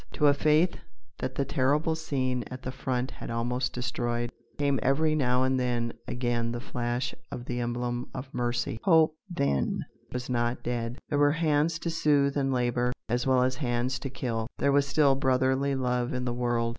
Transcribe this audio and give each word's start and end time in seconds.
To 0.13 0.25
a 0.25 0.33
faith 0.33 0.77
that 1.19 1.35
the 1.35 1.45
terrible 1.45 1.93
scene 1.93 2.43
at 2.49 2.63
the 2.63 2.71
front 2.71 3.11
had 3.11 3.29
almost 3.29 3.71
destroyed, 3.71 4.31
came 4.57 4.79
every 4.81 5.13
now 5.13 5.43
and 5.43 5.59
then 5.59 5.93
again 6.07 6.51
the 6.53 6.59
flash 6.59 7.13
of 7.31 7.45
the 7.45 7.59
emblem 7.59 8.09
of 8.11 8.33
mercy 8.33 8.79
Hope, 8.83 9.13
then, 9.29 9.81
was 10.11 10.27
not 10.27 10.63
dead. 10.63 10.97
There 11.09 11.19
were 11.19 11.33
hands 11.33 11.77
to 11.77 11.91
soothe 11.91 12.35
and 12.35 12.51
labour, 12.51 12.93
as 13.09 13.27
well 13.27 13.43
as 13.43 13.57
hands 13.57 13.99
to 13.99 14.09
kill. 14.09 14.47
There 14.57 14.71
was 14.71 14.87
still 14.87 15.13
brotherly 15.13 15.75
love 15.75 16.13
in 16.15 16.25
the 16.25 16.33
world. 16.33 16.69